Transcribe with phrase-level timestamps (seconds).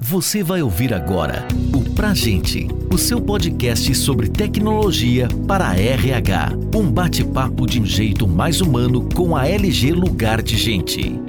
[0.00, 6.50] Você vai ouvir agora o Pra Gente, o seu podcast sobre tecnologia para RH.
[6.72, 11.20] Um bate-papo de um jeito mais humano com a LG Lugar de Gente.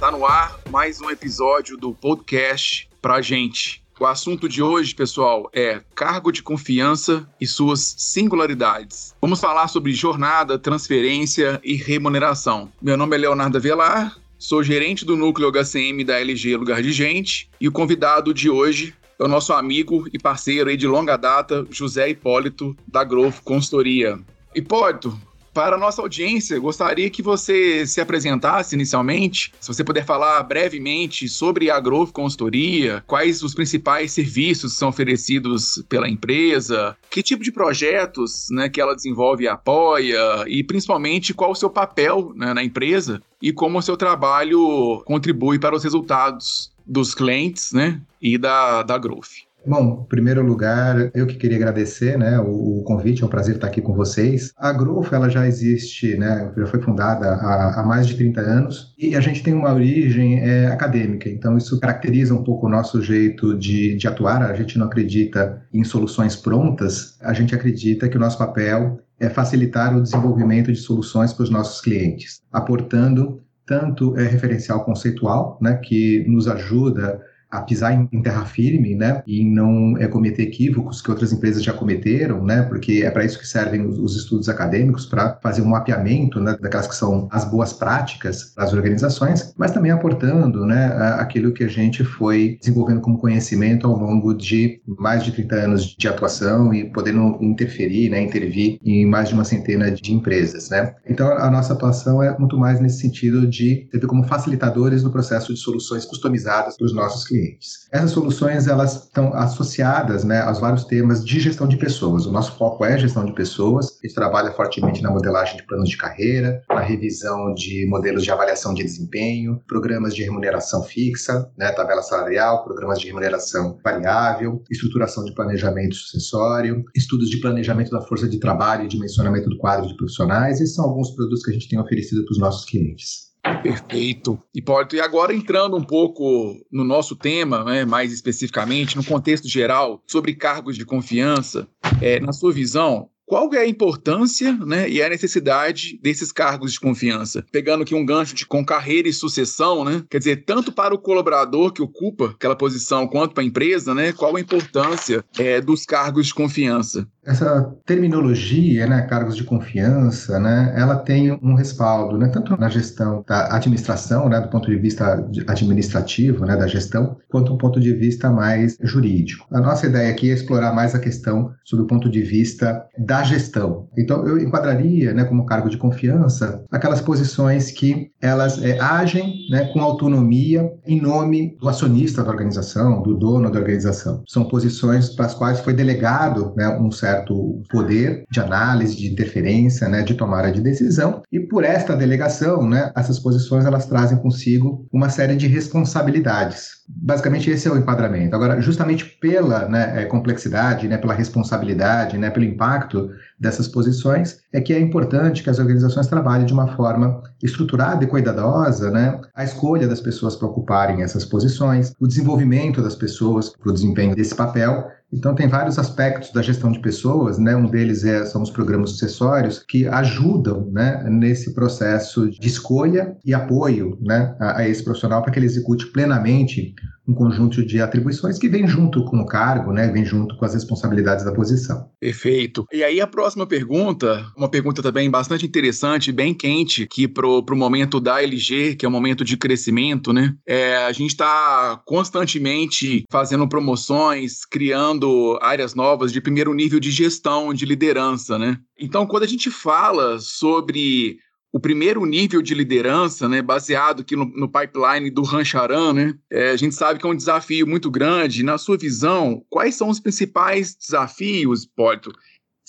[0.00, 3.79] Tá no ar mais um episódio do podcast Pra Gente.
[4.00, 9.14] O assunto de hoje, pessoal, é cargo de confiança e suas singularidades.
[9.20, 12.72] Vamos falar sobre jornada, transferência e remuneração.
[12.80, 17.50] Meu nome é Leonardo Avelar, sou gerente do núcleo HCM da LG Lugar de Gente
[17.60, 22.08] e o convidado de hoje é o nosso amigo e parceiro de longa data, José
[22.08, 24.18] Hipólito, da Growth Consultoria.
[24.54, 25.14] Hipólito,
[25.52, 31.28] para a nossa audiência, gostaria que você se apresentasse inicialmente, se você puder falar brevemente
[31.28, 37.52] sobre a Growth Consultoria, quais os principais serviços são oferecidos pela empresa, que tipo de
[37.52, 42.62] projetos né, que ela desenvolve e apoia, e principalmente qual o seu papel né, na
[42.62, 48.82] empresa e como o seu trabalho contribui para os resultados dos clientes né, e da,
[48.82, 49.49] da Growth.
[49.66, 53.56] Bom, em primeiro lugar, eu que queria agradecer né, o, o, convite, é um prazer
[53.56, 54.52] estar aqui com vocês.
[54.56, 58.94] A Growth ela já existe, né, já foi fundada há, há mais de 30 anos
[58.98, 63.02] e a gente tem uma origem é, acadêmica, então isso caracteriza um pouco o nosso
[63.02, 64.42] jeito de, de atuar.
[64.42, 69.28] A gente não acredita em soluções prontas, a gente acredita que o nosso papel é
[69.28, 75.74] facilitar o desenvolvimento de soluções para os nossos clientes, aportando tanto é, referencial conceitual, né,
[75.74, 77.20] que nos ajuda
[77.50, 81.72] a pisar em, terra firme, né, e não é, cometer equívocos que outras empresas já
[81.72, 85.66] cometeram, né, porque é para isso que servem os, os estudos acadêmicos, para fazer um
[85.66, 90.86] mapeamento, né, daquelas que são as boas práticas das organizações, mas também aportando, né,
[91.18, 95.96] aquilo que a gente foi desenvolvendo como conhecimento ao longo de mais de 30 anos
[95.98, 100.94] de atuação e podendo interferir, né, intervir em mais de uma centena de empresas, né.
[101.08, 105.52] Então a nossa atuação é muito mais nesse sentido de ter como facilitadores no processo
[105.52, 107.88] de soluções customizadas para os nossos clientes clientes.
[107.90, 112.26] Essas soluções elas estão associadas né, aos vários temas de gestão de pessoas.
[112.26, 113.98] O nosso foco é gestão de pessoas.
[114.02, 118.30] A gente trabalha fortemente na modelagem de planos de carreira, na revisão de modelos de
[118.30, 125.24] avaliação de desempenho, programas de remuneração fixa, né, tabela salarial, programas de remuneração variável, estruturação
[125.24, 129.96] de planejamento sucessório, estudos de planejamento da força de trabalho e dimensionamento do quadro de
[129.96, 130.60] profissionais.
[130.60, 133.29] Esses são alguns produtos que a gente tem oferecido para os nossos clientes.
[133.62, 134.38] Perfeito.
[134.54, 140.02] Hipólito, e agora entrando um pouco no nosso tema, né, mais especificamente, no contexto geral,
[140.06, 141.68] sobre cargos de confiança,
[142.00, 146.80] é, na sua visão, qual é a importância né, e a necessidade desses cargos de
[146.80, 147.44] confiança?
[147.52, 150.02] Pegando aqui um gancho de com carreira e sucessão, né?
[150.10, 154.12] Quer dizer, tanto para o colaborador que ocupa aquela posição quanto para a empresa, né?
[154.12, 157.06] Qual a importância é, dos cargos de confiança?
[157.30, 163.24] Essa terminologia, né, cargos de confiança, né, ela tem um respaldo, né, tanto na gestão
[163.24, 167.92] da administração, né, do ponto de vista administrativo, né, da gestão, quanto do ponto de
[167.92, 169.46] vista mais jurídico.
[169.52, 173.22] A nossa ideia aqui é explorar mais a questão sob o ponto de vista da
[173.22, 173.88] gestão.
[173.96, 179.70] Então, eu enquadraria, né, como cargo de confiança, aquelas posições que elas é, agem, né,
[179.72, 184.24] com autonomia em nome do acionista da organização, do dono da organização.
[184.26, 189.08] São posições para as quais foi delegado, né, um certo certo poder de análise, de
[189.10, 191.22] interferência, né, de tomada de decisão.
[191.30, 196.80] E por esta delegação, né, essas posições elas trazem consigo uma série de responsabilidades.
[196.88, 198.34] Basicamente esse é o enquadramento.
[198.34, 204.60] Agora, justamente pela né, é, complexidade, né, pela responsabilidade, né, pelo impacto dessas posições, é
[204.60, 209.44] que é importante que as organizações trabalhem de uma forma estruturada e cuidadosa, né, a
[209.44, 214.34] escolha das pessoas para ocuparem essas posições, o desenvolvimento das pessoas para o desempenho desse
[214.34, 217.56] papel então, tem vários aspectos da gestão de pessoas, né?
[217.56, 223.34] Um deles é, são os programas sucessórios que ajudam né, nesse processo de escolha e
[223.34, 226.74] apoio né, a, a esse profissional para que ele execute plenamente
[227.06, 230.54] um conjunto de atribuições que vem junto com o cargo, né, vem junto com as
[230.54, 231.88] responsabilidades da posição.
[231.98, 232.64] Perfeito.
[232.72, 237.56] E aí a próxima pergunta, uma pergunta também bastante interessante, bem quente, que pro, pro
[237.56, 240.34] momento da LG, que é o um momento de crescimento, né?
[240.46, 247.52] É, a gente está constantemente fazendo promoções, criando áreas novas de primeiro nível de gestão,
[247.52, 248.58] de liderança, né?
[248.78, 251.18] Então, quando a gente fala sobre
[251.52, 256.50] o primeiro nível de liderança, né, baseado aqui no, no pipeline do Rancharan, né, é,
[256.50, 258.44] a gente sabe que é um desafio muito grande.
[258.44, 262.12] Na sua visão, quais são os principais desafios, Pólito,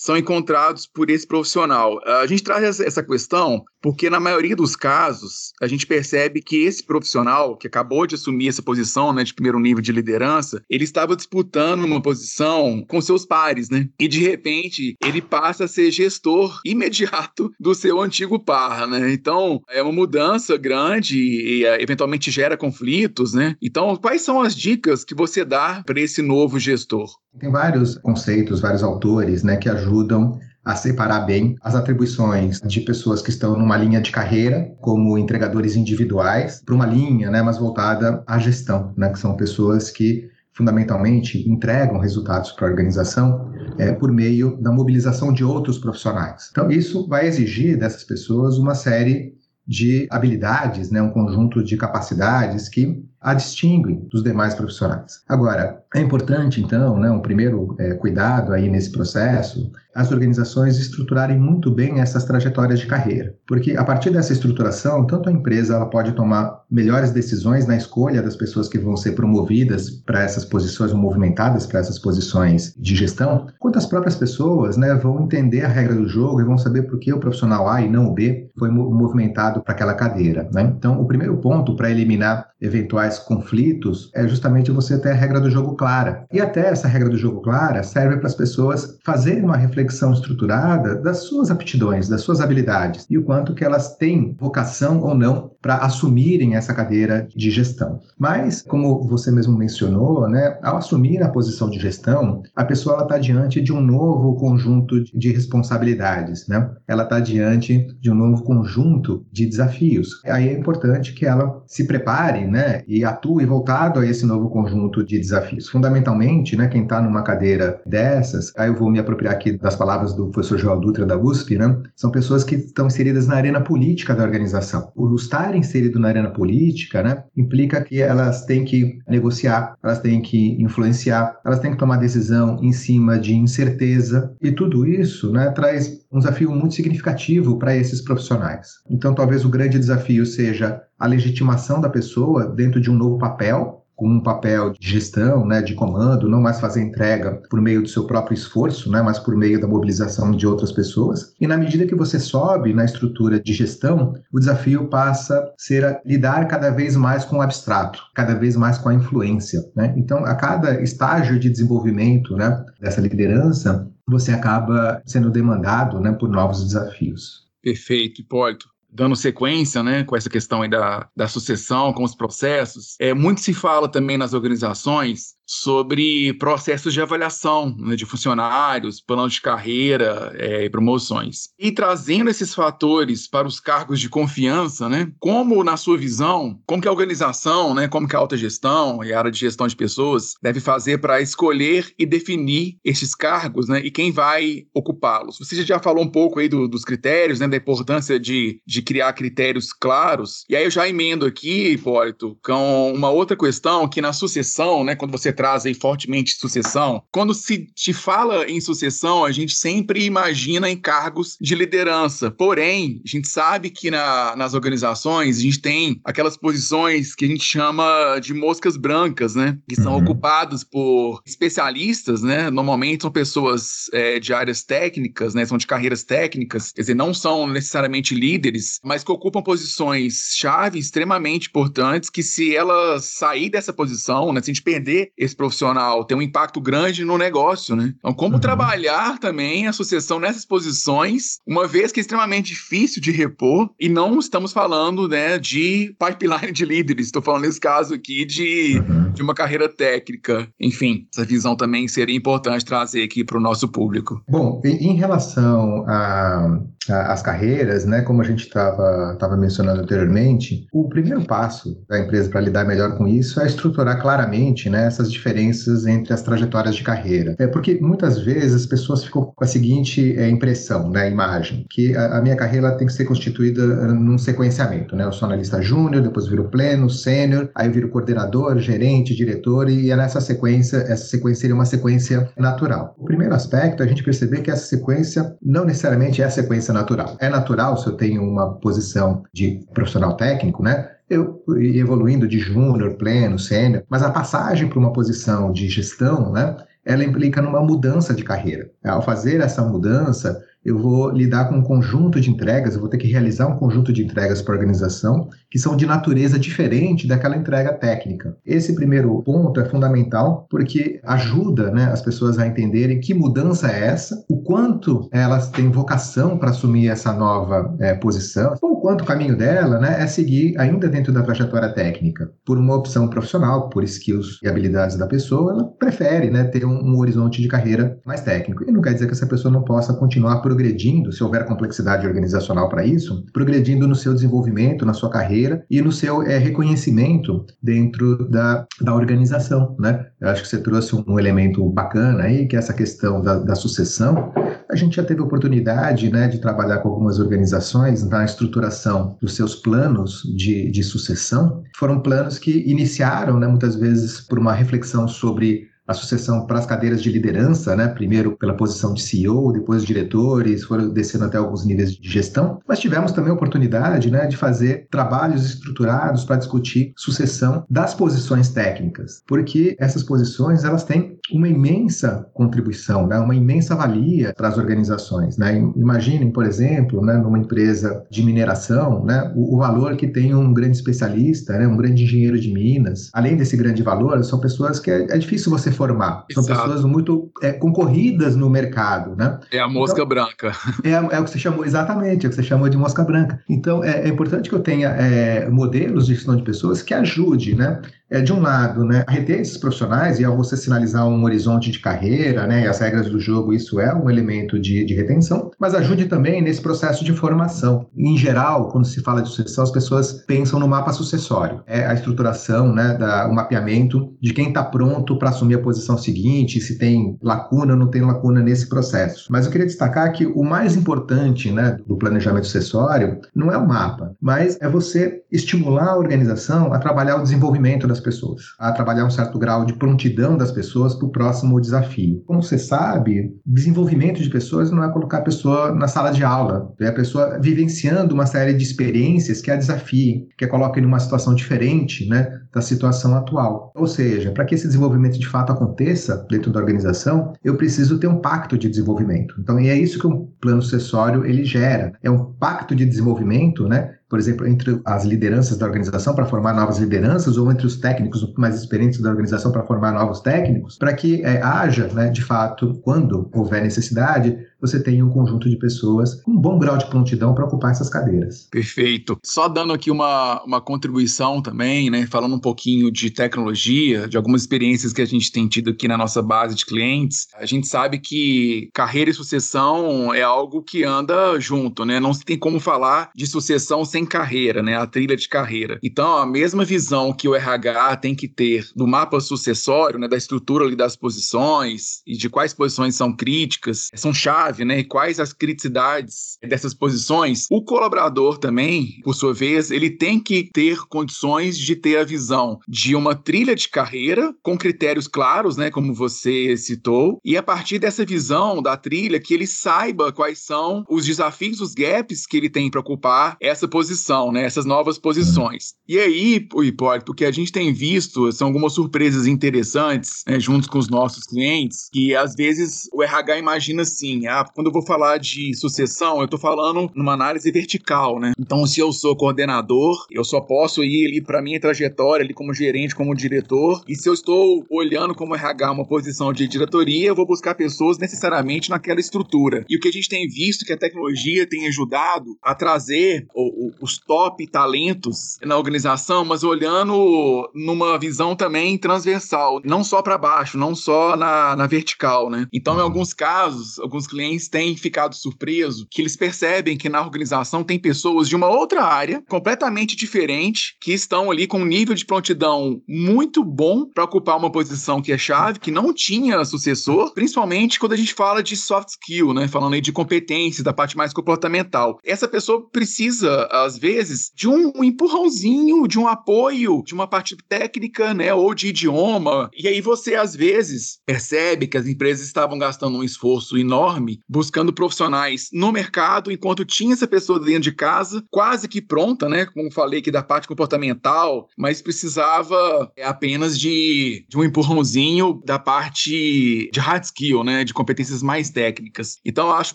[0.02, 2.00] são encontrados por esse profissional.
[2.04, 6.84] A gente traz essa questão porque, na maioria dos casos, a gente percebe que esse
[6.84, 11.14] profissional que acabou de assumir essa posição né, de primeiro nível de liderança, ele estava
[11.14, 13.88] disputando uma posição com seus pares, né?
[13.98, 19.12] E de repente ele passa a ser gestor imediato do seu antigo par, né?
[19.12, 23.56] Então é uma mudança grande e eventualmente gera conflitos, né?
[23.62, 27.08] Então, quais são as dicas que você dá para esse novo gestor?
[27.38, 33.22] Tem vários conceitos, vários autores, né, que ajudam a separar bem as atribuições de pessoas
[33.22, 38.22] que estão numa linha de carreira, como entregadores individuais, para uma linha né, mais voltada
[38.26, 44.12] à gestão, né, que são pessoas que fundamentalmente entregam resultados para a organização é, por
[44.12, 46.48] meio da mobilização de outros profissionais.
[46.50, 49.34] Então, isso vai exigir dessas pessoas uma série
[49.66, 55.22] de habilidades, né, um conjunto de capacidades que a distinguem dos demais profissionais.
[55.28, 61.38] Agora, é importante, então, né, um primeiro é, cuidado aí nesse processo, as organizações estruturarem
[61.38, 65.86] muito bem essas trajetórias de carreira, porque a partir dessa estruturação, tanto a empresa ela
[65.86, 70.92] pode tomar melhores decisões na escolha das pessoas que vão ser promovidas para essas posições
[70.92, 75.68] ou movimentadas para essas posições de gestão, quanto as próprias pessoas né, vão entender a
[75.68, 78.50] regra do jogo e vão saber por que o profissional A e não o B
[78.58, 80.48] foi movimentado para aquela cadeira.
[80.52, 80.72] Né?
[80.76, 85.50] Então, o primeiro ponto para eliminar eventuais conflitos é justamente você ter a regra do
[85.50, 86.26] jogo clara.
[86.32, 90.96] E até essa regra do jogo clara serve para as pessoas fazerem uma reflexão estruturada
[90.96, 95.51] das suas aptidões, das suas habilidades e o quanto que elas têm vocação ou não
[95.62, 98.00] para assumirem essa cadeira de gestão.
[98.18, 103.16] Mas, como você mesmo mencionou, né, ao assumir a posição de gestão, a pessoa está
[103.16, 106.68] diante de um novo conjunto de responsabilidades, né?
[106.88, 110.20] Ela está diante de um novo conjunto de desafios.
[110.26, 115.04] Aí é importante que ela se prepare, né, e atue voltado a esse novo conjunto
[115.04, 115.68] de desafios.
[115.68, 120.12] Fundamentalmente, né, quem está numa cadeira dessas, aí eu vou me apropriar aqui das palavras
[120.14, 124.14] do professor Joel Dutra da USP, né, são pessoas que estão inseridas na arena política
[124.14, 124.90] da organização.
[124.96, 130.00] O estar estar inserido na arena política, né, implica que elas têm que negociar, elas
[130.00, 135.32] têm que influenciar, elas têm que tomar decisão em cima de incerteza e tudo isso,
[135.32, 138.80] né, traz um desafio muito significativo para esses profissionais.
[138.88, 143.81] Então, talvez o grande desafio seja a legitimação da pessoa dentro de um novo papel,
[144.02, 147.88] com um papel de gestão, né, de comando, não mais fazer entrega por meio do
[147.88, 151.32] seu próprio esforço, né, mas por meio da mobilização de outras pessoas.
[151.40, 155.84] E na medida que você sobe na estrutura de gestão, o desafio passa a ser
[155.84, 159.60] a lidar cada vez mais com o abstrato, cada vez mais com a influência.
[159.76, 159.94] Né?
[159.96, 166.28] Então, a cada estágio de desenvolvimento né, dessa liderança, você acaba sendo demandado né, por
[166.28, 167.46] novos desafios.
[167.62, 172.94] Perfeito, Hipólito dando sequência, né, com essa questão aí da, da sucessão, com os processos,
[173.00, 179.34] é, muito se fala também nas organizações sobre processos de avaliação né, de funcionários, planos
[179.34, 181.48] de carreira é, e promoções.
[181.58, 186.80] E trazendo esses fatores para os cargos de confiança, né, como na sua visão, como
[186.80, 189.76] que a organização, né, como que a alta gestão e a área de gestão de
[189.76, 195.38] pessoas deve fazer para escolher e definir esses cargos né, e quem vai ocupá-los.
[195.38, 199.12] Você já falou um pouco aí do, dos critérios, né, da importância de, de criar
[199.12, 200.44] critérios claros.
[200.48, 204.94] E aí eu já emendo aqui, Hipólito, com uma outra questão que na sucessão, né,
[204.94, 207.02] quando você traz aí fortemente sucessão.
[207.10, 212.30] Quando se te fala em sucessão, a gente sempre imagina em cargos de liderança.
[212.30, 217.28] Porém, a gente sabe que na, nas organizações a gente tem aquelas posições que a
[217.28, 219.58] gente chama de moscas brancas, né?
[219.68, 220.02] Que são uhum.
[220.02, 222.50] ocupadas por especialistas, né?
[222.50, 225.44] Normalmente são pessoas é, de áreas técnicas, né?
[225.44, 230.78] São de carreiras técnicas, quer dizer, não são necessariamente líderes, mas que ocupam posições chave
[230.78, 234.40] extremamente importantes que se ela sair dessa posição, né?
[234.40, 237.94] Se a gente perder esse profissional tem um impacto grande no negócio, né?
[237.98, 238.40] Então, como uhum.
[238.40, 243.88] trabalhar também a sucessão nessas posições, uma vez que é extremamente difícil de repor, e
[243.88, 249.12] não estamos falando, né, de pipeline de líderes, estou falando nesse caso aqui de, uhum.
[249.12, 250.48] de uma carreira técnica.
[250.60, 254.22] Enfim, essa visão também seria importante trazer aqui para o nosso público.
[254.28, 256.60] Bom, em relação a
[256.92, 262.40] as carreiras, né, como a gente estava mencionando anteriormente, o primeiro passo da empresa para
[262.40, 267.34] lidar melhor com isso é estruturar claramente né, essas diferenças entre as trajetórias de carreira.
[267.38, 271.96] É porque muitas vezes as pessoas ficam com a seguinte é, impressão, né, imagem, que
[271.96, 274.94] a, a minha carreira tem que ser constituída uh, num sequenciamento.
[274.96, 275.04] Né?
[275.04, 279.90] Eu sou analista júnior, depois viro pleno, sênior, aí eu viro coordenador, gerente, diretor, e
[279.90, 282.94] é nessa sequência, essa sequência seria uma sequência natural.
[282.98, 286.72] O primeiro aspecto é a gente perceber que essa sequência não necessariamente é a sequência
[286.72, 286.81] natural.
[287.18, 290.90] É natural se eu tenho uma posição de profissional técnico, né?
[291.08, 291.42] Eu
[291.74, 296.56] evoluindo de júnior, pleno, sênior, mas a passagem para uma posição de gestão, né?
[296.84, 298.70] ela implica numa mudança de carreira.
[298.84, 302.98] Ao fazer essa mudança, eu vou lidar com um conjunto de entregas, eu vou ter
[302.98, 307.36] que realizar um conjunto de entregas para a organização que são de natureza diferente daquela
[307.36, 308.36] entrega técnica.
[308.44, 313.86] Esse primeiro ponto é fundamental porque ajuda né, as pessoas a entenderem que mudança é
[313.86, 319.02] essa, o quanto elas têm vocação para assumir essa nova é, posição, ou o quanto
[319.02, 322.30] o caminho dela né, é seguir ainda dentro da trajetória técnica.
[322.44, 326.82] Por uma opção profissional, por skills e habilidades da pessoa, ela prefere né, ter um,
[326.82, 328.64] um horizonte de carreira mais técnico.
[328.68, 332.68] E não quer dizer que essa pessoa não possa continuar progredindo, se houver complexidade organizacional
[332.68, 338.28] para isso, progredindo no seu desenvolvimento, na sua carreira e no seu é, reconhecimento dentro
[338.28, 340.06] da, da organização, né?
[340.20, 343.54] Eu acho que você trouxe um, elemento bacana aí, que é essa questão da, da
[343.54, 344.32] sucessão.
[344.70, 349.54] A gente já teve oportunidade né, de trabalhar com algumas organizações na estruturação dos seus
[349.54, 351.62] planos de, de sucessão.
[351.76, 356.66] Foram planos que iniciaram, né, muitas vezes, por uma reflexão sobre a sucessão para as
[356.66, 357.88] cadeiras de liderança, né?
[357.88, 362.58] Primeiro pela posição de CEO, depois diretores, foram descendo até alguns níveis de gestão.
[362.66, 368.48] Mas tivemos também a oportunidade, né, de fazer trabalhos estruturados para discutir sucessão das posições
[368.48, 374.58] técnicas, porque essas posições elas têm uma imensa contribuição, né, uma imensa valia para as
[374.58, 375.56] organizações, né?
[375.76, 380.52] Imaginem, por exemplo, né, numa empresa de mineração, né, o, o valor que tem um
[380.52, 383.10] grande especialista, né, um grande engenheiro de minas.
[383.12, 386.24] Além desse grande valor, são pessoas que é, é difícil você formar.
[386.32, 386.62] São Exato.
[386.62, 389.38] pessoas muito é, concorridas no mercado, né?
[389.50, 390.52] É a mosca então, branca.
[390.84, 393.40] É, é, o que você chamou, exatamente, é o que você chamou de mosca branca.
[393.48, 397.54] Então, é, é importante que eu tenha é, modelos de gestão de pessoas que ajude,
[397.54, 397.80] né?
[398.12, 401.78] É, de um lado, né, reter esses profissionais e ao você sinalizar um horizonte de
[401.78, 405.74] carreira, né, e as regras do jogo, isso é um elemento de, de retenção, mas
[405.74, 407.86] ajude também nesse processo de formação.
[407.96, 411.62] Em geral, quando se fala de sucessão, as pessoas pensam no mapa sucessório.
[411.66, 415.96] É a estruturação, né, da, o mapeamento de quem está pronto para assumir a posição
[415.96, 419.26] seguinte, se tem lacuna ou não tem lacuna nesse processo.
[419.30, 423.66] Mas eu queria destacar que o mais importante né, do planejamento sucessório não é o
[423.66, 429.06] mapa, mas é você estimular a organização a trabalhar o desenvolvimento das pessoas, a trabalhar
[429.06, 432.22] um certo grau de prontidão das pessoas para o próximo desafio.
[432.26, 436.72] Como você sabe, desenvolvimento de pessoas não é colocar a pessoa na sala de aula,
[436.80, 440.84] é a pessoa vivenciando uma série de experiências que a desafie, que a coloque em
[440.84, 443.72] uma situação diferente né, da situação atual.
[443.74, 448.06] Ou seja, para que esse desenvolvimento de fato aconteça dentro da organização, eu preciso ter
[448.06, 449.34] um pacto de desenvolvimento.
[449.38, 451.92] Então, e é isso que um plano sucessório ele gera.
[452.02, 456.52] É um pacto de desenvolvimento, né, por exemplo, entre as lideranças da organização para formar
[456.52, 460.92] novas lideranças ou entre os técnicos mais experientes da organização para formar novos técnicos, para
[460.92, 466.14] que é, haja, né, de fato, quando houver necessidade, você tenha um conjunto de pessoas
[466.22, 468.46] com um bom grau de prontidão para ocupar essas cadeiras.
[468.50, 469.18] Perfeito.
[469.24, 474.42] Só dando aqui uma, uma contribuição também, né, falando um pouquinho de tecnologia, de algumas
[474.42, 477.98] experiências que a gente tem tido aqui na nossa base de clientes, a gente sabe
[477.98, 481.98] que carreira e sucessão é algo que anda junto, né?
[481.98, 484.76] Não se tem como falar de sucessão sem carreira, né?
[484.76, 485.78] A trilha de carreira.
[485.82, 490.16] Então, a mesma visão que o RH tem que ter do mapa sucessório, né, da
[490.16, 494.80] estrutura ali das posições e de quais posições são críticas, são chave, né?
[494.80, 497.46] E quais as criticidades dessas posições.
[497.50, 502.58] O colaborador também, por sua vez, ele tem que ter condições de ter a visão
[502.68, 505.70] de uma trilha de carreira com critérios claros, né?
[505.70, 510.84] Como você citou, e a partir dessa visão da trilha que ele saiba quais são
[510.88, 513.91] os desafios, os gaps que ele tem para ocupar essa posição,
[514.32, 514.44] né?
[514.44, 515.74] Essas novas posições.
[515.88, 520.38] E aí, o Hipólito, o que a gente tem visto são algumas surpresas interessantes, né,
[520.38, 524.72] junto com os nossos clientes, que às vezes o RH imagina assim, ah, quando eu
[524.72, 528.32] vou falar de sucessão, eu tô falando numa análise vertical, né?
[528.38, 532.54] Então, se eu sou coordenador, eu só posso ir ali para minha trajetória ali como
[532.54, 533.82] gerente, como diretor.
[533.88, 537.98] E se eu estou olhando como RH uma posição de diretoria, eu vou buscar pessoas
[537.98, 539.64] necessariamente naquela estrutura.
[539.68, 543.71] E o que a gente tem visto que a tecnologia tem ajudado a trazer o,
[543.80, 550.58] os top talentos na organização, mas olhando numa visão também transversal, não só para baixo,
[550.58, 552.46] não só na, na vertical, né?
[552.52, 557.64] Então, em alguns casos, alguns clientes têm ficado surpresos que eles percebem que na organização
[557.64, 562.04] tem pessoas de uma outra área, completamente diferente, que estão ali com um nível de
[562.04, 567.78] prontidão muito bom para ocupar uma posição que é chave, que não tinha sucessor, principalmente
[567.78, 569.48] quando a gente fala de soft skill, né?
[569.48, 571.98] Falando aí de competências, da parte mais comportamental.
[572.04, 578.12] Essa pessoa precisa às vezes, de um empurrãozinho, de um apoio, de uma parte técnica,
[578.14, 579.50] né, ou de idioma.
[579.56, 584.72] E aí você, às vezes, percebe que as empresas estavam gastando um esforço enorme buscando
[584.72, 589.72] profissionais no mercado, enquanto tinha essa pessoa dentro de casa, quase que pronta, né, como
[589.72, 596.80] falei aqui da parte comportamental, mas precisava apenas de, de um empurrãozinho da parte de
[596.80, 599.18] hard skill, né, de competências mais técnicas.
[599.24, 599.74] Então, eu acho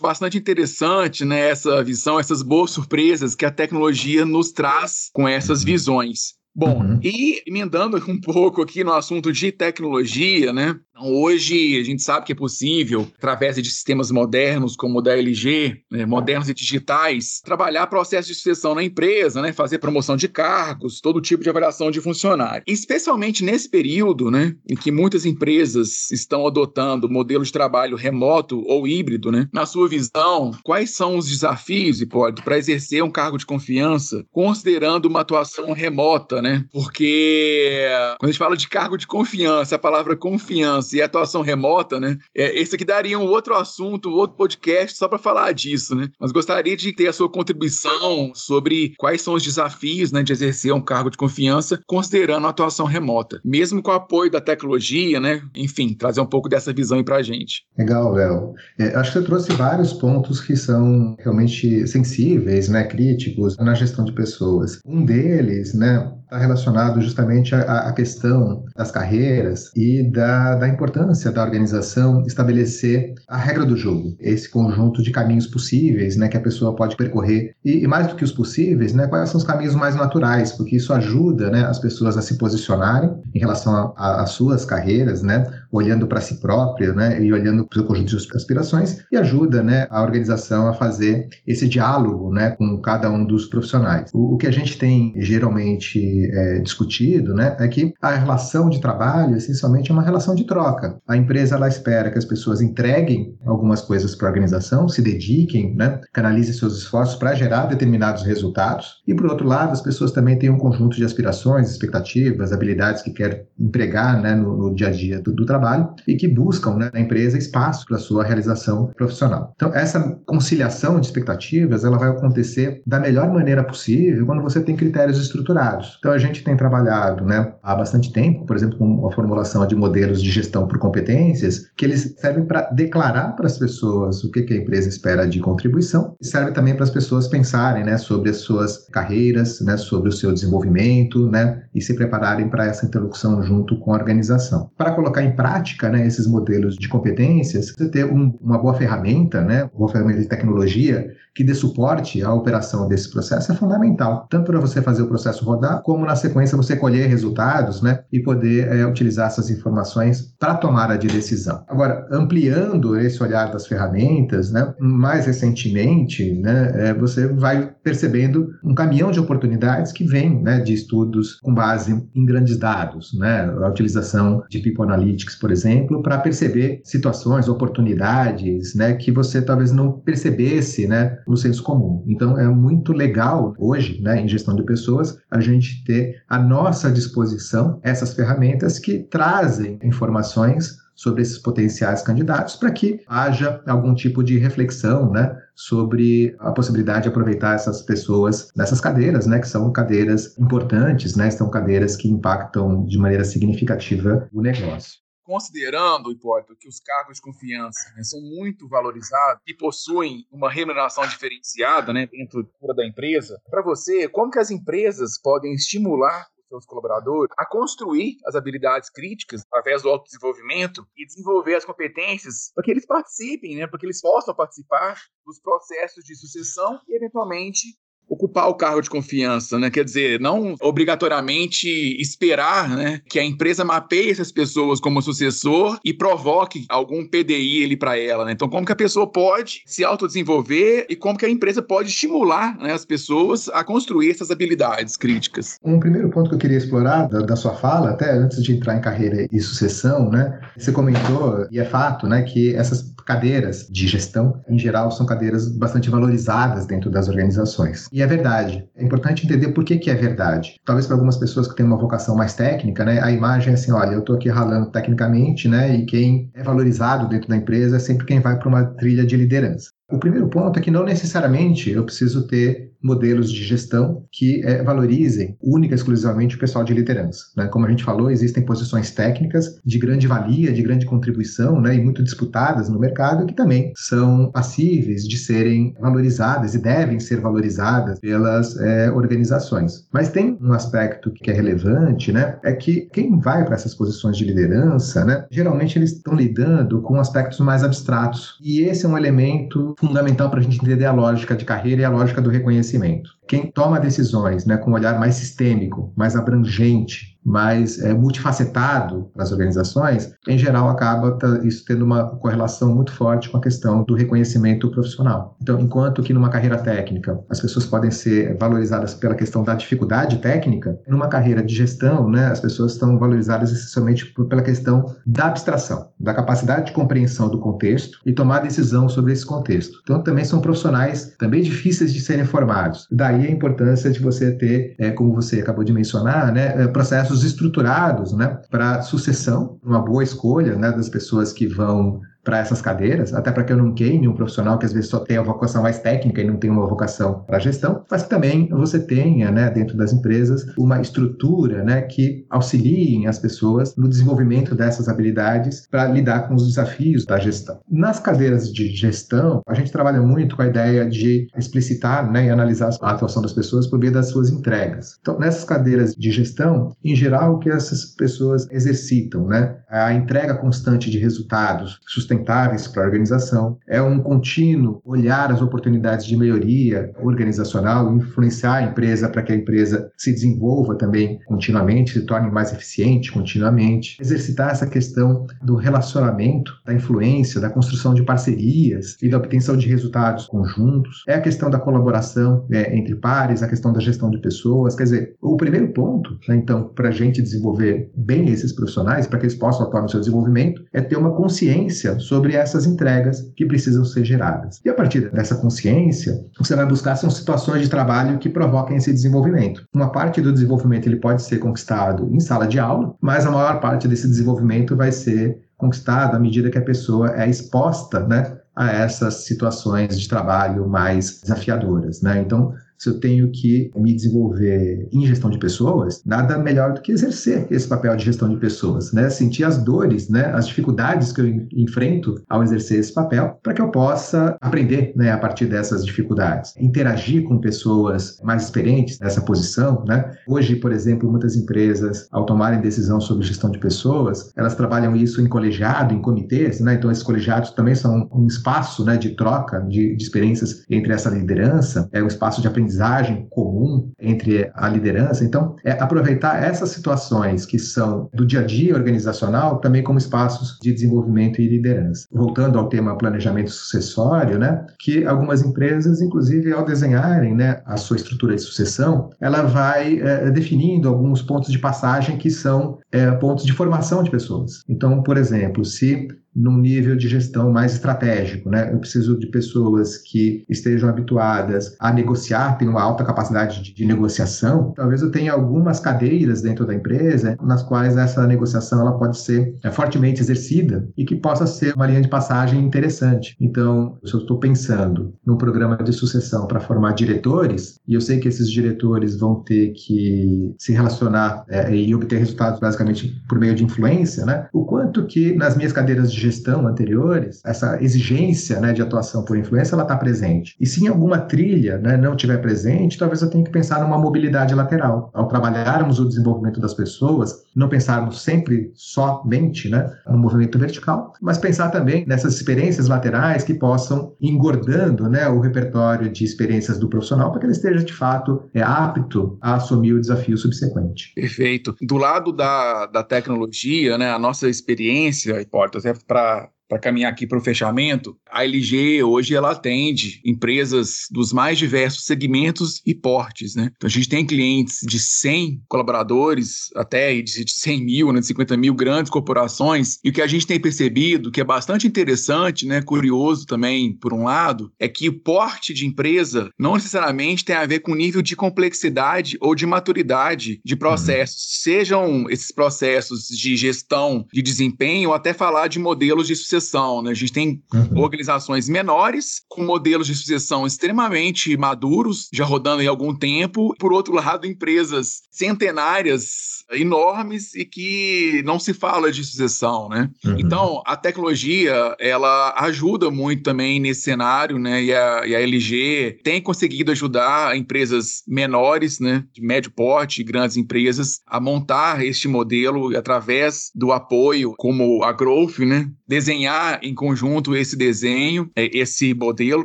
[0.00, 3.77] bastante interessante, né, essa visão, essas boas surpresas que a tecnologia
[4.24, 6.37] nos traz com essas visões.
[6.58, 6.98] Bom, uhum.
[7.04, 10.74] e emendando um pouco aqui no assunto de tecnologia, né?
[10.98, 15.16] Então, hoje a gente sabe que é possível, através de sistemas modernos como o da
[15.16, 20.26] LG, né, modernos e digitais, trabalhar processos de sucessão na empresa, né, fazer promoção de
[20.26, 22.64] cargos, todo tipo de avaliação de funcionário.
[22.66, 28.88] Especialmente nesse período, né, em que muitas empresas estão adotando modelos de trabalho remoto ou
[28.88, 33.46] híbrido, né, na sua visão, quais são os desafios, Hipólito, para exercer um cargo de
[33.46, 36.47] confiança, considerando uma atuação remota, né?
[36.72, 37.88] Porque
[38.18, 42.16] quando a gente fala de cargo de confiança, a palavra confiança e atuação remota, né?
[42.34, 46.08] É, esse aqui daria um outro assunto, um outro podcast só para falar disso, né?
[46.20, 50.72] Mas gostaria de ter a sua contribuição sobre quais são os desafios né, de exercer
[50.72, 55.42] um cargo de confiança considerando a atuação remota, mesmo com o apoio da tecnologia, né?
[55.54, 57.64] Enfim, trazer um pouco dessa visão aí para a gente.
[57.76, 58.54] Legal, Léo.
[58.78, 64.04] É, acho que você trouxe vários pontos que são realmente sensíveis, né, críticos na gestão
[64.04, 64.80] de pessoas.
[64.84, 71.42] Um deles, né, relacionado justamente à, à, questão das carreiras e da, da importância da
[71.42, 76.74] organização estabelecer a regra do jogo, esse conjunto de caminhos possíveis né, que a pessoa
[76.74, 77.54] pode percorrer.
[77.64, 80.76] E, e mais do que os possíveis, né, quais são os caminhos mais naturais, porque
[80.76, 86.06] isso ajuda né, as pessoas a se posicionarem em relação às suas carreiras, né, olhando
[86.06, 90.02] para si próprio né, e olhando para o conjunto de aspirações, e ajuda né, a
[90.02, 94.10] organização a fazer esse diálogo né, com cada um dos profissionais.
[94.14, 98.80] O, o que a gente tem geralmente é, discutido, né, é que a relação de
[98.80, 100.98] trabalho, essencialmente, é uma relação de troca.
[101.06, 105.74] A empresa ela espera que as pessoas entreguem algumas coisas para a organização, se dediquem,
[105.74, 109.02] né, canalizem seus esforços para gerar determinados resultados.
[109.06, 113.10] E, por outro lado, as pessoas também têm um conjunto de aspirações, expectativas, habilidades que
[113.10, 115.57] querem empregar né, no, no dia a dia do, do, trabalho
[116.06, 119.52] e que buscam né, na empresa espaço para sua realização profissional.
[119.56, 124.76] Então, essa conciliação de expectativas ela vai acontecer da melhor maneira possível quando você tem
[124.76, 125.96] critérios estruturados.
[125.98, 129.74] Então a gente tem trabalhado né, há bastante tempo, por exemplo, com a formulação de
[129.74, 134.42] modelos de gestão por competências, que eles servem para declarar para as pessoas o que,
[134.42, 138.30] que, a empresa espera de contribuição e serve também para as pessoas pensarem né, sobre
[138.30, 143.42] as suas carreiras, né, sobre o seu desenvolvimento né, e se prepararem para essa interlocução
[143.42, 144.70] junto com a organização.
[144.76, 145.47] Para colocar em prática
[145.90, 150.28] né, esses modelos de competências, você ter um, uma boa ferramenta, né, uma ferramenta de
[150.28, 155.06] tecnologia que dê suporte à operação desse processo é fundamental, tanto para você fazer o
[155.06, 160.34] processo rodar, como na sequência você colher resultados né, e poder é, utilizar essas informações
[160.36, 161.62] para tomar a de decisão.
[161.68, 168.74] Agora, ampliando esse olhar das ferramentas, né, mais recentemente, né, é, você vai percebendo um
[168.74, 173.68] caminhão de oportunidades que vem né, de estudos com base em grandes dados, né, a
[173.68, 179.92] utilização de People Analytics, por exemplo, para perceber situações, oportunidades né, que você talvez não
[179.92, 182.04] percebesse né, no senso comum.
[182.06, 186.90] Então, é muito legal hoje, né, em gestão de pessoas, a gente ter à nossa
[186.90, 194.22] disposição essas ferramentas que trazem informações sobre esses potenciais candidatos para que haja algum tipo
[194.22, 199.70] de reflexão, né, sobre a possibilidade de aproveitar essas pessoas nessas cadeiras, né, que são
[199.70, 206.66] cadeiras importantes, né, são cadeiras que impactam de maneira significativa o negócio considerando, Hipólito, que
[206.66, 212.48] os cargos de confiança né, são muito valorizados e possuem uma remuneração diferenciada né, dentro
[212.74, 218.34] da empresa, para você, como que as empresas podem estimular seus colaboradores a construir as
[218.34, 223.78] habilidades críticas através do autodesenvolvimento e desenvolver as competências para que eles participem, né, para
[223.78, 227.76] que eles possam participar dos processos de sucessão e, eventualmente,
[228.08, 229.70] ocupar o cargo de confiança, né?
[229.70, 231.68] Quer dizer, não obrigatoriamente
[232.00, 237.76] esperar, né, que a empresa mapeie essas pessoas como sucessor e provoque algum PDI ali
[237.76, 238.32] para ela, né?
[238.32, 242.56] Então, como que a pessoa pode se autodesenvolver e como que a empresa pode estimular
[242.58, 245.58] né, as pessoas a construir essas habilidades críticas?
[245.62, 248.76] Um primeiro ponto que eu queria explorar da, da sua fala, até antes de entrar
[248.76, 250.40] em carreira e sucessão, né?
[250.56, 255.48] Você comentou, e é fato, né, que essas cadeiras de gestão, em geral, são cadeiras
[255.48, 257.88] bastante valorizadas dentro das organizações.
[257.98, 258.64] E é verdade.
[258.76, 260.54] É importante entender por que, que é verdade.
[260.64, 263.72] Talvez para algumas pessoas que têm uma vocação mais técnica, né, a imagem é assim,
[263.72, 267.80] olha, eu estou aqui ralando tecnicamente, né, e quem é valorizado dentro da empresa é
[267.80, 269.70] sempre quem vai para uma trilha de liderança.
[269.90, 274.62] O primeiro ponto é que não necessariamente eu preciso ter modelos de gestão que é,
[274.62, 277.24] valorizem única e exclusivamente o pessoal de liderança.
[277.36, 277.46] Né?
[277.48, 281.82] Como a gente falou, existem posições técnicas de grande valia, de grande contribuição né, e
[281.82, 287.98] muito disputadas no mercado que também são passíveis de serem valorizadas e devem ser valorizadas
[287.98, 289.86] pelas é, organizações.
[289.92, 294.16] Mas tem um aspecto que é relevante, né, é que quem vai para essas posições
[294.16, 298.38] de liderança, né, geralmente eles estão lidando com aspectos mais abstratos.
[298.42, 301.84] E esse é um elemento fundamental para a gente entender a lógica de carreira e
[301.84, 303.10] a lógica do reconhecimento.
[303.28, 309.22] Quem toma decisões né, com um olhar mais sistêmico, mais abrangente, mais é, multifacetado para
[309.22, 313.94] as organizações, em geral acaba isso tendo uma correlação muito forte com a questão do
[313.94, 315.36] reconhecimento profissional.
[315.42, 320.18] Então, enquanto que numa carreira técnica as pessoas podem ser valorizadas pela questão da dificuldade
[320.18, 325.88] técnica, numa carreira de gestão, né, as pessoas estão valorizadas essencialmente pela questão da abstração,
[326.00, 329.80] da capacidade de compreensão do contexto e tomar decisão sobre esse contexto.
[329.82, 332.86] Então, também são profissionais também difíceis de serem formados.
[332.90, 337.17] Daí a importância de você ter, é, como você acabou de mencionar, né, é, processos
[337.17, 342.60] processos estruturados né, para sucessão, uma boa escolha né, das pessoas que vão para essas
[342.60, 345.22] cadeiras, até para que eu não queime um profissional que às vezes só tem a
[345.22, 349.30] vocação mais técnica e não tem uma vocação para gestão, mas que também você tenha,
[349.30, 355.66] né, dentro das empresas, uma estrutura, né, que auxiliem as pessoas no desenvolvimento dessas habilidades
[355.70, 357.60] para lidar com os desafios da gestão.
[357.66, 362.28] Nas cadeiras de gestão, a gente trabalha muito com a ideia de explicitar, né, e
[362.28, 364.98] analisar a atuação das pessoas por meio das suas entregas.
[365.00, 370.34] Então, nessas cadeiras de gestão, em geral, o que essas pessoas exercitam, né, a entrega
[370.34, 376.16] constante de resultados sustentáveis sustentáveis para a organização, é um contínuo olhar as oportunidades de
[376.16, 382.30] melhoria organizacional, influenciar a empresa para que a empresa se desenvolva também continuamente, se torne
[382.30, 389.08] mais eficiente continuamente, exercitar essa questão do relacionamento, da influência, da construção de parcerias e
[389.08, 393.72] da obtenção de resultados conjuntos, é a questão da colaboração é, entre pares, a questão
[393.72, 397.90] da gestão de pessoas, quer dizer, o primeiro ponto, né, então, para a gente desenvolver
[397.94, 401.98] bem esses profissionais, para que eles possam atuar no seu desenvolvimento, é ter uma consciência
[402.08, 404.60] sobre essas entregas que precisam ser geradas.
[404.64, 408.92] E a partir dessa consciência, você vai buscar são situações de trabalho que provoquem esse
[408.92, 409.64] desenvolvimento.
[409.74, 413.60] Uma parte do desenvolvimento ele pode ser conquistado em sala de aula, mas a maior
[413.60, 418.72] parte desse desenvolvimento vai ser conquistado à medida que a pessoa é exposta, né, a
[418.72, 422.20] essas situações de trabalho mais desafiadoras, né?
[422.20, 426.92] Então, se eu tenho que me desenvolver em gestão de pessoas, nada melhor do que
[426.92, 429.10] exercer esse papel de gestão de pessoas, né?
[429.10, 430.26] Sentir as dores, né?
[430.26, 435.10] As dificuldades que eu enfrento ao exercer esse papel, para que eu possa aprender, né?
[435.10, 440.12] A partir dessas dificuldades, interagir com pessoas mais experientes nessa posição, né?
[440.28, 445.20] Hoje, por exemplo, muitas empresas, ao tomarem decisão sobre gestão de pessoas, elas trabalham isso
[445.20, 446.74] em colegiado, em comitês, né?
[446.74, 448.96] Então, esses colegiados também são um espaço, né?
[448.96, 453.90] De troca de, de experiências entre essa liderança, é um espaço de aprendizagem aprendizagem comum
[453.98, 455.24] entre a liderança.
[455.24, 460.58] Então, é aproveitar essas situações que são do dia a dia organizacional também como espaços
[460.62, 462.06] de desenvolvimento e liderança.
[462.12, 467.96] Voltando ao tema planejamento sucessório, né, que algumas empresas, inclusive ao desenharem né, a sua
[467.96, 473.44] estrutura de sucessão, ela vai é, definindo alguns pontos de passagem que são é, pontos
[473.44, 474.62] de formação de pessoas.
[474.68, 478.72] Então, por exemplo, se num nível de gestão mais estratégico, né?
[478.72, 484.72] Eu preciso de pessoas que estejam habituadas a negociar, tenham uma alta capacidade de, negociação.
[484.76, 489.54] Talvez eu tenha algumas cadeiras dentro da empresa nas quais essa negociação ela pode ser
[489.64, 493.34] é, fortemente exercida e que possa ser uma linha de passagem interessante.
[493.40, 498.18] Então, se eu estou pensando num programa de sucessão para formar diretores e eu sei
[498.18, 503.54] que esses diretores vão ter que se relacionar é, e obter resultados basicamente por meio
[503.54, 504.46] de influência, né?
[504.52, 509.36] O quanto que nas minhas cadeiras de gestão anteriores, essa exigência né, de atuação por
[509.36, 510.54] influência, ela está presente.
[510.60, 513.98] E se em alguma trilha né, não estiver presente, talvez eu tenha que pensar numa
[513.98, 515.10] mobilidade lateral.
[515.14, 521.38] Ao trabalharmos o desenvolvimento das pessoas, não pensarmos sempre somente né, no movimento vertical, mas
[521.38, 527.30] pensar também nessas experiências laterais que possam engordando né, o repertório de experiências do profissional
[527.30, 531.12] para que ele esteja, de fato, é, apto a assumir o desafio subsequente.
[531.14, 531.74] Perfeito.
[531.82, 537.26] Do lado da, da tecnologia, né, a nossa experiência, Portas, é para para caminhar aqui
[537.26, 543.54] para o fechamento, a LG hoje ela atende empresas dos mais diversos segmentos e portes,
[543.54, 543.70] né?
[543.76, 548.56] Então a gente tem clientes de 100 colaboradores até de 100 mil, né, de 50
[548.56, 549.98] mil grandes corporações.
[550.04, 554.12] E o que a gente tem percebido, que é bastante interessante, né, curioso também por
[554.12, 557.96] um lado, é que o porte de empresa não necessariamente tem a ver com o
[557.96, 561.62] nível de complexidade ou de maturidade de processos, uhum.
[561.62, 567.02] sejam esses processos de gestão de desempenho ou até falar de modelos de sucessão sucessão.
[567.02, 567.10] Né?
[567.10, 568.00] A gente tem uhum.
[568.00, 573.74] organizações menores, com modelos de sucessão extremamente maduros, já rodando em algum tempo.
[573.78, 580.10] Por outro lado, empresas centenárias, enormes e que não se fala de sucessão, né?
[580.24, 580.36] Uhum.
[580.38, 584.82] Então, a tecnologia, ela ajuda muito também nesse cenário, né?
[584.82, 589.24] E a, e a LG tem conseguido ajudar empresas menores, né?
[589.32, 595.58] De médio porte, grandes empresas, a montar este modelo através do apoio, como a Growth,
[595.60, 595.90] né?
[596.08, 599.64] Desenhar em conjunto esse desenho, é, esse modelo,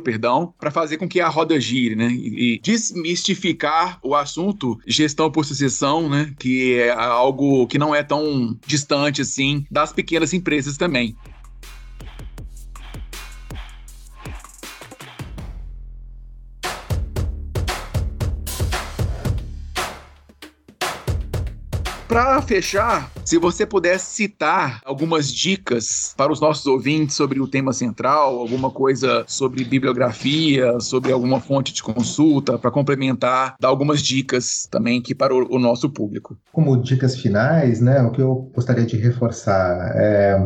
[0.00, 2.08] perdão, para fazer com que a roda gire, né?
[2.12, 6.32] E, e desmistificar o assunto gestão por sucessão, né?
[6.38, 11.16] Que é algo que não é tão distante assim das pequenas empresas também.
[22.14, 27.72] Para fechar, se você pudesse citar algumas dicas para os nossos ouvintes sobre o tema
[27.72, 34.68] central, alguma coisa sobre bibliografia, sobre alguma fonte de consulta, para complementar, dar algumas dicas
[34.70, 36.38] também aqui para o, o, nosso público.
[36.52, 40.38] Como dicas finais, né, o que eu gostaria de reforçar é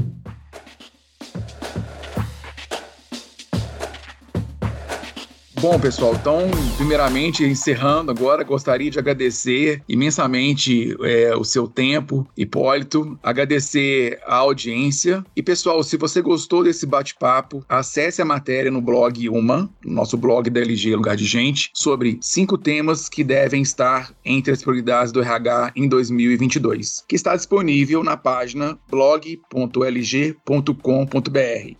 [5.60, 13.18] Bom, pessoal, então, primeiramente, encerrando agora, gostaria de agradecer imensamente é, o seu tempo, Hipólito,
[13.20, 15.24] agradecer a audiência.
[15.34, 20.48] E, pessoal, se você gostou desse bate-papo, acesse a matéria no blog Uma, nosso blog
[20.48, 25.20] da LG Lugar de Gente, sobre cinco temas que devem estar entre as prioridades do
[25.20, 29.58] RH em 2022, que está disponível na página blog.lg.com.br.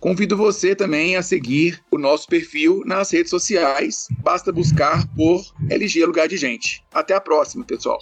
[0.01, 3.68] Convido você também a seguir o nosso perfil nas redes sociais
[4.23, 6.83] basta buscar por LG Lugar de Gente.
[6.93, 7.99] Até a próxima, pessoal.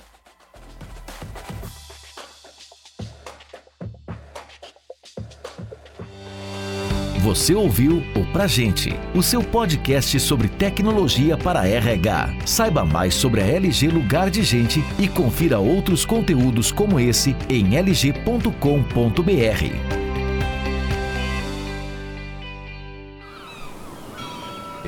[7.27, 12.30] Você ouviu o Pra Gente, o seu podcast sobre tecnologia para RH.
[12.45, 17.77] Saiba mais sobre a LG Lugar de Gente e confira outros conteúdos como esse em
[17.77, 18.38] lg.com.br.